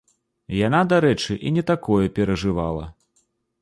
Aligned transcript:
Яна, 0.67 0.79
дарэчы, 0.95 1.37
і 1.49 1.53
не 1.59 1.63
такое 1.71 2.03
перажывала. 2.19 2.93